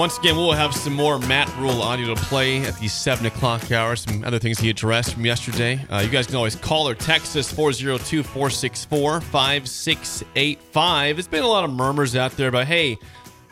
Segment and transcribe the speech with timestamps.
[0.00, 3.70] Once again, we'll have some more Matt Rhule audio to play at the 7 o'clock
[3.70, 3.94] hour.
[3.96, 5.78] Some other things he addressed from yesterday.
[5.90, 11.18] Uh, you guys can always call or text us 402 464 5685.
[11.18, 12.96] It's been a lot of murmurs out there about, hey,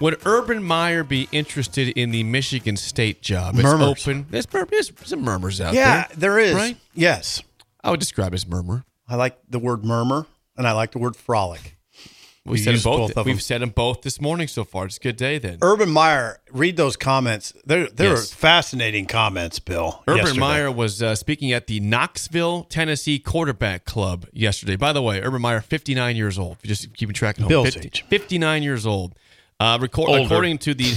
[0.00, 3.56] would Urban Meyer be interested in the Michigan State job?
[3.56, 4.09] It's Murmurs.
[4.09, 4.25] open.
[4.31, 5.97] There's, there's some murmurs out Yeah, there.
[5.98, 6.55] Yeah, there is.
[6.55, 6.78] Right?
[6.94, 7.42] Yes.
[7.84, 8.87] I would describe it as murmur.
[9.06, 10.25] I like the word murmur
[10.56, 11.77] and I like the word frolic.
[12.44, 12.98] We We said them used both.
[13.11, 13.41] both of We've them.
[13.41, 14.86] said them both this morning so far.
[14.86, 15.58] It's a good day then.
[15.61, 17.53] Urban Meyer, read those comments.
[17.67, 18.33] They're they're Yes.
[18.33, 20.03] fascinating comments, Bill.
[20.08, 20.41] Urban yesterday.
[20.41, 24.77] Meyer was uh, speaking at the Knoxville, Tennessee Quarterback Club yesterday.
[24.77, 26.56] By the way, Urban Meyer, 59 years old.
[26.64, 27.48] Just keeping track at home.
[27.48, 28.05] Bill's age.
[28.09, 29.14] 59 years old.
[29.61, 30.94] Uh, record, according to the,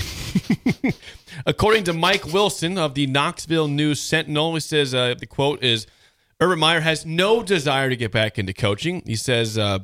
[1.45, 5.87] according to Mike Wilson of the Knoxville News Sentinel, he says uh, the quote is,
[6.39, 9.01] Urban Meyer has no desire to get back into coaching.
[9.05, 9.79] He says, uh,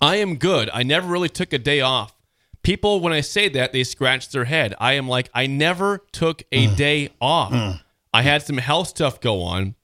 [0.00, 0.70] I am good.
[0.72, 2.14] I never really took a day off.
[2.62, 4.74] People, when I say that, they scratch their head.
[4.78, 6.76] I am like, I never took a mm.
[6.76, 7.52] day off.
[7.52, 7.80] Mm.
[8.12, 9.76] I had some health stuff go on.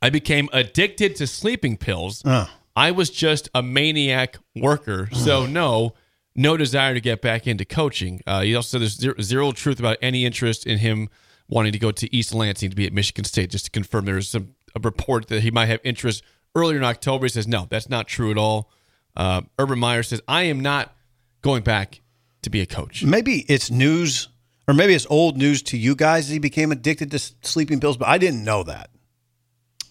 [0.00, 2.24] I became addicted to sleeping pills.
[2.24, 2.46] Uh.
[2.74, 5.08] I was just a maniac worker.
[5.10, 5.16] Mm.
[5.16, 5.94] So, no,
[6.34, 8.20] no desire to get back into coaching.
[8.26, 11.08] Uh, he also said there's zero, zero truth about any interest in him
[11.48, 14.28] wanting to go to East Lansing to be at Michigan State, just to confirm there's
[14.28, 16.22] some a report that he might have interest
[16.54, 17.24] earlier in October.
[17.24, 18.70] He says, no, that's not true at all.
[19.16, 20.94] Uh, Urban Meyer says, I am not
[21.42, 22.00] going back
[22.42, 23.02] to be a coach.
[23.04, 24.28] Maybe it's news,
[24.68, 26.28] or maybe it's old news to you guys.
[26.28, 28.90] He became addicted to sleeping pills, but I didn't know that.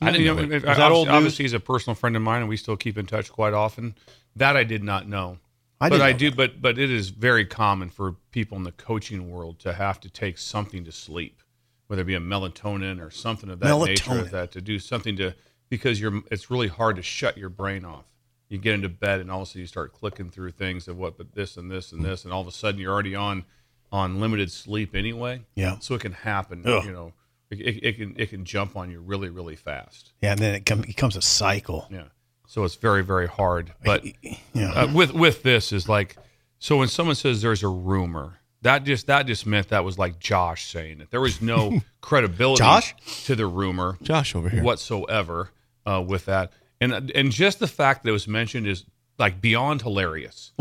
[0.01, 0.51] I didn't You know know, it.
[0.51, 1.15] if- that obviously, old news?
[1.15, 3.95] obviously he's a personal friend of mine, and we still keep in touch quite often.
[4.35, 5.39] That I did not know.
[5.81, 6.31] I but didn't I know do.
[6.31, 10.09] But but it is very common for people in the coaching world to have to
[10.09, 11.41] take something to sleep,
[11.87, 14.11] whether it be a melatonin or something of that nature.
[14.11, 14.19] Melatonin.
[14.21, 15.33] Of that to do something to
[15.69, 16.21] because you're.
[16.29, 18.05] It's really hard to shut your brain off.
[18.49, 20.97] You get into bed and all of a sudden you start clicking through things of
[20.97, 23.45] what, but this and this and this, and all of a sudden you're already on
[23.91, 25.41] on limited sleep anyway.
[25.55, 25.77] Yeah.
[25.79, 26.63] So it can happen.
[26.65, 26.85] Ugh.
[26.85, 27.13] You know,
[27.49, 30.11] it, it, it can it can jump on you really really fast.
[30.21, 31.87] Yeah, and then it com- becomes a cycle.
[31.91, 32.05] Yeah.
[32.47, 33.73] So it's very, very hard.
[33.83, 34.05] But
[34.53, 34.71] Yeah.
[34.73, 36.15] uh, with with this is like,
[36.59, 40.19] so when someone says there's a rumor, that just that just meant that was like
[40.19, 41.09] Josh saying it.
[41.09, 42.95] There was no credibility Josh?
[43.25, 44.61] to the rumor Josh over here.
[44.63, 45.49] whatsoever
[45.87, 46.51] uh, with that,
[46.81, 48.85] and and just the fact that it was mentioned is
[49.17, 50.51] like beyond hilarious.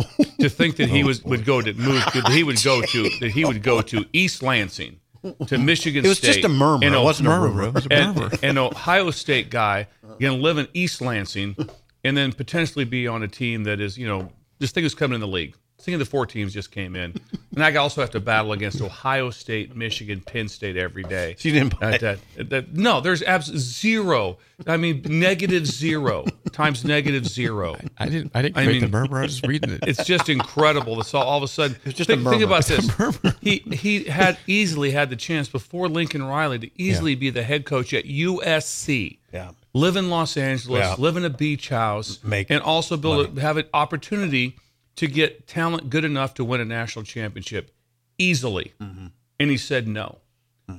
[0.40, 3.02] to think that he Oh, was would go to move that he would go to
[3.20, 5.00] that he would go to East Lansing
[5.46, 6.06] to Michigan State.
[6.06, 6.32] It was State.
[6.34, 6.84] just a murmur.
[6.86, 8.30] and It wasn't a Murmur, it was a and, murmur.
[8.42, 9.88] an Ohio State guy
[10.20, 11.56] going to live in East Lansing
[12.04, 14.30] and then potentially be on a team that is, you know,
[14.60, 15.56] this thing is coming in the league.
[15.80, 17.14] Think of the four teams just came in.
[17.54, 21.36] And I also have to battle against Ohio State, Michigan, Penn State every day.
[21.38, 24.38] So you didn't buy That- that- that- no, there's abs- zero.
[24.66, 27.76] I mean, negative zero times negative zero.
[27.98, 28.30] I didn't.
[28.34, 29.18] I didn't I create the mean- murmur.
[29.18, 29.80] I was just reading it.
[29.86, 31.00] It's just incredible.
[31.00, 31.76] It's all, all of a sudden.
[31.84, 33.34] It's just think, a think about It's this.
[33.40, 37.64] He he had easily had the chance before Lincoln Riley to easily be the head
[37.64, 39.18] coach at USC.
[39.32, 39.50] Yeah.
[39.72, 40.94] Live in Los Angeles, Yeah.
[40.98, 44.56] live in a beach house, Make and also build a, have an opportunity
[44.96, 47.74] to get talent good enough to win a national championship
[48.18, 48.72] easily.
[48.80, 49.06] Mm-hmm.
[49.40, 50.18] And he said no.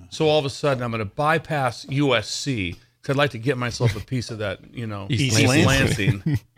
[0.10, 3.56] So all of a sudden, I'm going to bypass USC because I'd like to get
[3.58, 6.12] myself a piece of that, you know, East East Lansing.
[6.26, 6.40] Lansing.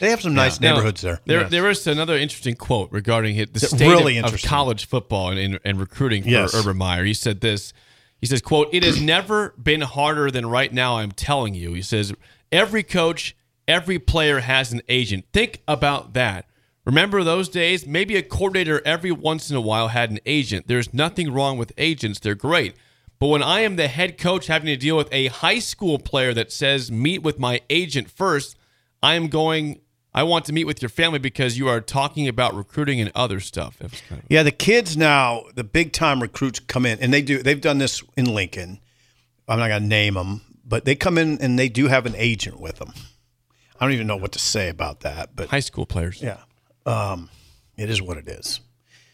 [0.00, 1.20] They have some nice Now, neighborhoods there.
[1.24, 1.50] There, Yes.
[1.52, 5.30] there is another interesting quote regarding it, the That's state really of, of college football
[5.30, 6.52] and, and, and recruiting for Yes.
[6.52, 7.04] Urban Meyer.
[7.04, 7.72] He said this.
[8.20, 10.96] He says, "quote It has never been harder than right now.
[10.98, 12.12] I'm telling you." He says,
[12.50, 13.36] "Every coach,
[13.68, 15.26] every player has an agent.
[15.32, 16.46] Think about that.
[16.84, 17.86] Remember those days?
[17.86, 20.66] Maybe a coordinator every once in a while had an agent.
[20.68, 22.18] There's nothing wrong with agents.
[22.20, 22.74] They're great."
[23.18, 26.34] But when I am the head coach having to deal with a high school player
[26.34, 28.56] that says, meet with my agent first,
[29.02, 29.80] I am going,
[30.12, 33.38] I want to meet with your family because you are talking about recruiting and other
[33.40, 33.78] stuff.
[33.78, 37.42] Kind of, Yeah, the kids now, the big time recruits come in, and they do.
[37.42, 38.80] They've done this in Lincoln.
[39.48, 42.14] I'm not going to name them, but they come in and they do have an
[42.16, 42.92] agent with them.
[43.78, 46.20] I don't even know what to say about that, but High school players.
[46.20, 46.38] yeah,
[46.86, 47.28] um,
[47.76, 48.60] it is what it is.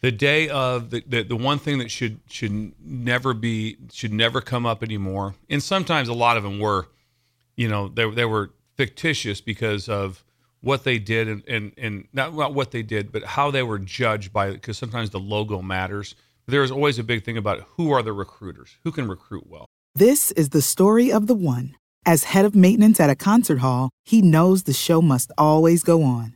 [0.01, 4.41] the day of the, the the one thing that should should never be should never
[4.41, 6.87] come up anymore and sometimes a lot of them were
[7.55, 10.23] you know they, they were fictitious because of
[10.61, 13.79] what they did and, and, and not, not what they did but how they were
[13.79, 16.15] judged by because sometimes the logo matters
[16.47, 19.65] there's always a big thing about who are the recruiters who can recruit well
[19.95, 21.75] This is the story of the one.
[22.05, 26.01] As head of maintenance at a concert hall, he knows the show must always go
[26.01, 26.35] on.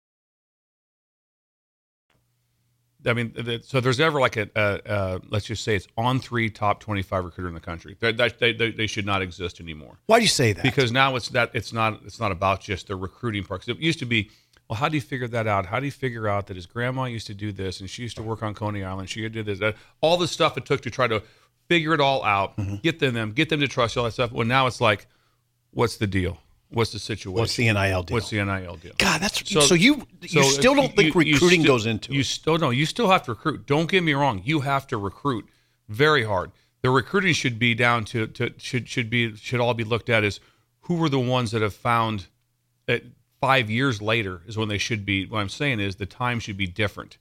[3.05, 6.19] I mean, th- so there's ever like a, a, a let's just say it's on
[6.19, 7.97] three top 25 recruiter in the country.
[7.99, 9.97] They, they, they, they should not exist anymore.
[10.05, 10.63] Why do you say that?
[10.63, 13.67] because now it's that it's not it's not about just the recruiting part.
[13.67, 14.29] it used to be,
[14.69, 15.65] well, how do you figure that out?
[15.65, 18.17] How do you figure out that his grandma used to do this and she used
[18.17, 19.09] to work on Coney Island?
[19.09, 21.23] She did this, that, all the stuff it took to try to
[21.67, 22.75] figure it all out, Mm-hmm.
[22.83, 24.31] get them, them, get them to trust you, all that stuff.
[24.31, 25.07] Well, now it's like,
[25.71, 26.37] what's the deal?
[26.71, 27.37] What's the situation?
[27.37, 28.15] What's the NIL deal?
[28.15, 28.93] What's the NIL deal?
[28.97, 32.21] God, that's so, you you so still don't think you- you recruiting goes into you
[32.21, 32.25] it.
[32.25, 34.97] still oh, no you still have to recruit don't get me wrong you have to
[34.97, 35.45] recruit
[35.89, 36.51] very hard
[36.81, 40.23] the recruiting should be down to, to should should be should all be looked at
[40.23, 40.39] as
[40.81, 42.27] who were the ones that have found
[42.85, 43.03] that
[43.41, 46.57] five years later is when they should be what i'm saying is the time should
[46.57, 47.17] be different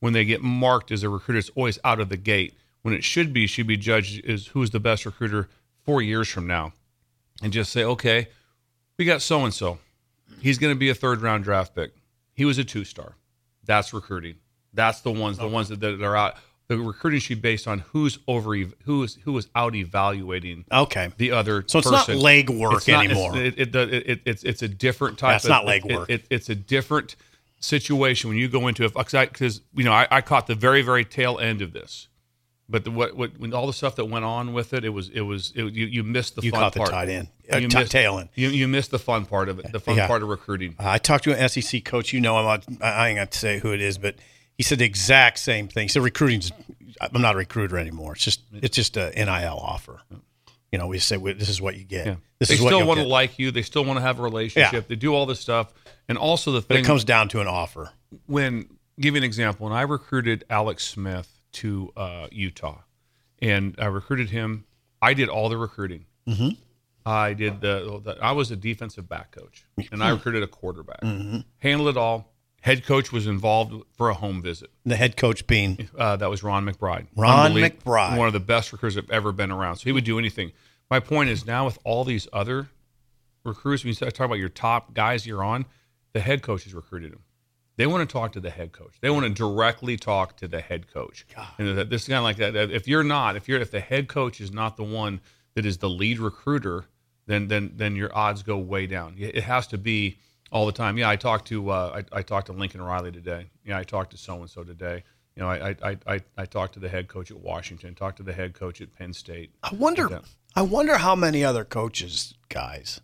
[0.00, 3.04] when they get marked as a recruiter it's always out of the gate when it
[3.04, 5.48] should be should be judged as who's the best recruiter
[5.82, 6.72] four years from now
[7.42, 8.28] and just say okay
[8.98, 9.78] we got so and so
[10.40, 11.92] he's going to be a third round draft pick
[12.34, 13.14] he was a two star
[13.66, 14.34] that's recruiting.
[14.74, 16.36] That's the ones, the ones that, that are out.
[16.66, 18.54] The recruiting should be based on who's over,
[18.84, 21.10] who is who is out evaluating Okay.
[21.16, 21.64] the other.
[21.66, 22.20] So it's not person.
[22.20, 23.36] leg work It's not- it's- anymore.
[23.42, 25.34] It, it, it, it, it's it's a different type.
[25.34, 26.10] That's of, not leg work.
[26.10, 27.16] It, it's a different
[27.60, 31.04] situation when you go into it because you know I, I caught the very very
[31.04, 32.08] tail end of this,
[32.68, 35.08] but the, what what when all the stuff that went on with it, it was
[35.10, 36.90] it was it, you you missed the You fun caught the part.
[36.90, 37.28] tight end.
[37.52, 38.30] Uh, You t- missed- tail end.
[38.34, 39.70] You you missed the fun part of it.
[39.72, 40.06] The fun Yeah.
[40.06, 40.74] part of recruiting.
[40.78, 42.12] I talked to an SEC coach.
[42.12, 44.16] You know, I'm not, I ain't got to say who it is, but
[44.56, 45.84] he said the exact same thing.
[45.84, 46.52] He said recruiting's.
[47.00, 48.12] I'm not a recruiter anymore.
[48.14, 50.00] It's just it's just a NIL offer.
[50.72, 52.06] You know, we say well, this is what you get.
[52.06, 52.14] Yeah.
[52.38, 53.50] This they is still want to like you.
[53.50, 54.72] They still want to have a relationship.
[54.72, 54.80] Yeah.
[54.88, 55.72] They do all this stuff,
[56.08, 57.90] and also the But thing it comes down to an offer.
[58.26, 58.68] when
[58.98, 59.66] give you an example.
[59.68, 62.82] When I recruited Alex Smith to uh, Utah,
[63.40, 64.64] and I recruited him,
[65.00, 66.06] I did all the recruiting.
[66.28, 66.50] Mm-hmm.
[67.06, 68.16] I did the, the.
[68.22, 71.00] I was a defensive back coach, and I recruited a quarterback.
[71.58, 72.32] Handled it all.
[72.62, 74.70] Head coach was involved for a home visit.
[74.86, 77.08] The head coach being Uh, that was Ron McBride.
[77.14, 78.16] Ron McBride.
[78.16, 79.76] One of the best recruiters I've ever been around.
[79.76, 80.52] So he would do anything.
[80.90, 82.68] My point is now with all these other
[83.44, 85.66] recruits, when you start talking about your top guys you're on,
[86.14, 87.20] the head coach has recruited him.
[87.76, 88.94] They want to talk to the head coach.
[89.00, 91.26] They want to directly talk to the head coach.
[91.58, 92.52] And this is kind of like that.
[92.52, 95.20] that If you're not, if you're, if the head coach is not the one
[95.54, 96.84] that is the lead recruiter,
[97.26, 99.14] then then then your odds go way down.
[99.18, 100.18] It has to be
[100.52, 100.98] all the time.
[100.98, 103.50] Yeah, I talked to uh, I, I talked to Lincoln Riley today.
[103.64, 105.02] Yeah, I talked to so and so today.
[105.36, 107.94] You know, I, I I I talked to the head coach at Washington.
[107.94, 109.50] Talked to the head coach at Penn State.
[109.62, 110.08] I wonder.
[110.08, 110.22] Like.
[110.54, 113.00] I wonder how many other coaches, guys,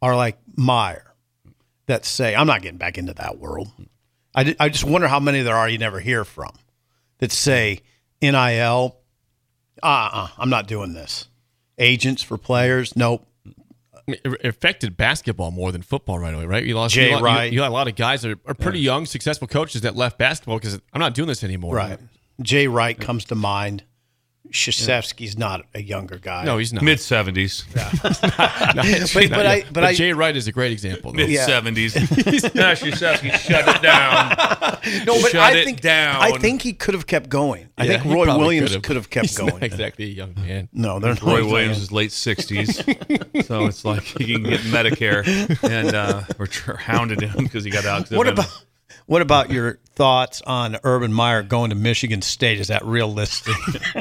[0.00, 1.14] are like Meyer
[1.86, 3.68] that say, "I'm not getting back into that world."
[4.34, 6.52] I, I just wonder how many there are you never hear from
[7.18, 7.80] that say
[8.20, 8.96] NIL.
[9.82, 11.28] Uh, uh I'm not doing this.
[11.78, 13.26] Agents for players, nope.
[14.06, 16.64] It affected basketball more than football right away, right?
[16.64, 17.52] You lost Jay you, lo- you- Wright.
[17.52, 20.18] You, got a lot of guys that are, are pretty young, successful coaches that left
[20.18, 21.74] basketball because I'm not doing this anymore.
[21.74, 21.98] Right.
[22.42, 23.84] Jay Wright comes to mind.
[24.50, 26.44] Krzyzewski's not a younger guy.
[26.44, 26.82] No, he's not.
[26.84, 27.64] Mid seventies.
[27.74, 27.90] but,
[28.22, 31.12] but I, but, I, Jay Wright is a great example.
[31.14, 31.94] Mid seventies.
[31.94, 34.36] Krzyzewski shut it down.
[35.06, 36.16] no, but Shut I it think down.
[36.22, 37.68] I think he could have kept going.
[37.78, 39.10] I Yeah, think Roy Williams could've.
[39.10, 39.54] kept He's going.
[39.54, 40.68] Not exactly a young man.
[40.72, 41.50] No, they're Roy not.
[41.50, 42.76] Williams is late sixties,
[43.46, 45.24] so it's like he can get Medicare,
[45.68, 48.10] and uh, we're tr- hounded him because he got out.
[48.10, 48.46] What about
[49.06, 52.60] what about your thoughts on Urban Meyer going to Michigan State?
[52.60, 53.54] Is that realistic?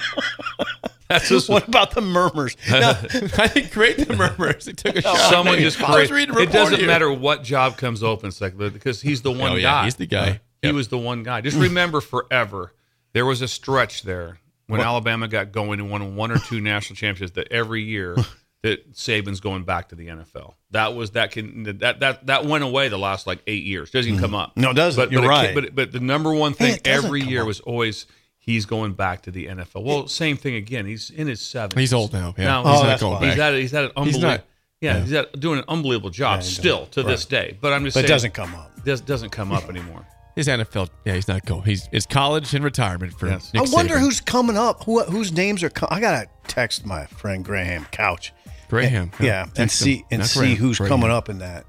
[1.09, 2.55] That's just what about the murmurs?
[2.69, 4.65] Now, I think great the murmurs.
[4.65, 5.17] They took a shot.
[5.29, 5.63] someone at me.
[5.63, 6.87] just I was create, reading a it doesn't here.
[6.87, 9.83] matter what job comes open it's like because he's the oh, one Oh, yeah, guy
[9.85, 10.39] he's the guy.
[10.61, 10.75] he Yep.
[10.75, 12.73] was the one guy just remember forever
[13.11, 16.95] there was a stretch there when alabama got going and won one or two national
[16.95, 18.15] championships that every year
[18.63, 22.63] that saban's going back to the nfl that was that can that that that went
[22.63, 24.33] away the last like eight years doesn't even mm-hmm.
[24.33, 24.99] come up No, it doesn't.
[25.01, 25.53] but, You're but right.
[25.53, 27.47] but but the number one thing it every year up.
[27.47, 28.07] was always
[28.39, 29.83] he's going back to the NFL.
[29.85, 30.85] Well, same thing again.
[30.85, 31.79] He's in his 70s.
[31.79, 32.33] He's old now.
[32.37, 32.43] Yeah.
[32.45, 33.29] Now, he's Oh, not going back.
[33.31, 34.27] He's at he's at an He's unbelievable.
[34.29, 34.45] not-
[34.81, 35.01] yeah, yeah.
[35.03, 37.57] he's at, doing an unbelievable job Yeah, still to this day.
[37.61, 38.83] But I'm just But saying, it doesn't come up.
[38.83, 40.05] does, doesn't come up anymore.
[40.35, 40.89] His NFL.
[41.05, 41.61] Yeah, he's not going.
[41.63, 43.27] He's it's college and retirement for.
[43.27, 43.53] Yes.
[43.53, 43.99] Nick I wonder Saban.
[43.99, 44.83] who's coming up.
[44.83, 45.69] Who whose names are?
[45.69, 48.33] Com- I gotta text my friend Graham Couch.
[48.73, 49.11] Graham.
[49.19, 49.85] Yeah, and Text him.
[49.85, 50.89] see and Not see Graham, who's Graham.
[50.89, 51.65] coming up in that.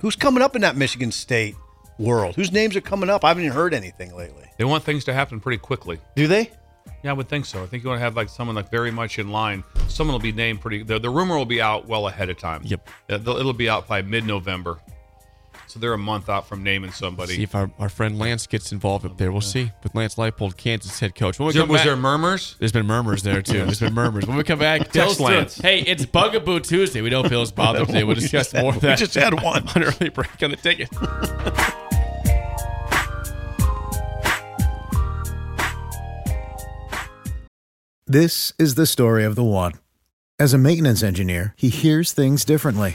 [0.00, 1.54] Who's coming up in that Michigan State
[1.98, 2.34] world?
[2.36, 3.24] Whose names are coming up?
[3.24, 4.44] I haven't even heard anything lately.
[4.58, 5.98] They want things to happen pretty quickly.
[6.16, 6.50] Do they?
[7.02, 7.62] Yeah, I would think so.
[7.62, 9.64] I think you want to have like someone like very much in line.
[9.88, 10.82] Someone will be named pretty.
[10.82, 12.60] The, the rumor will be out well ahead of time.
[12.64, 12.88] Yep.
[13.08, 14.78] They'll- It'll be out by mid-November.
[15.74, 17.34] So they're a month out from naming somebody.
[17.34, 19.32] See if our, our friend Lance gets involved up there.
[19.32, 21.40] We'll see with Lance Leipold, Kansas head coach.
[21.40, 22.54] When we Was there, come was back, there murmurs?
[22.60, 23.64] There's been murmurs there too.
[23.64, 24.24] There's been murmurs.
[24.24, 25.56] When we come back, Bill's Lance.
[25.58, 27.02] Hey, it's Bugaboo Tuesday.
[27.02, 28.04] We know Bill's bothered today.
[28.04, 29.00] We'll discuss more of that.
[29.00, 29.66] We just had one.
[29.66, 30.90] on early break on the ticket.
[38.06, 39.72] This is the story of the one.
[40.38, 42.94] As a maintenance engineer, he hears things differently.